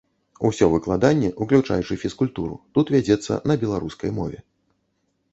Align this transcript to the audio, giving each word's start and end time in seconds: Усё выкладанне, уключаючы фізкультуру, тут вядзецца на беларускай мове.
Усё 0.47 0.67
выкладанне, 0.75 1.27
уключаючы 1.45 1.97
фізкультуру, 2.03 2.57
тут 2.77 2.85
вядзецца 2.95 3.37
на 3.51 3.57
беларускай 3.65 4.11
мове. 4.21 4.39